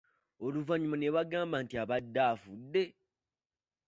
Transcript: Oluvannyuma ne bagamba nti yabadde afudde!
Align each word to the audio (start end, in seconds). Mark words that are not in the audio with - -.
Oluvannyuma 0.45 0.95
ne 0.97 1.09
bagamba 1.15 1.55
nti 1.63 1.73
yabadde 1.77 2.19
afudde! 2.31 2.83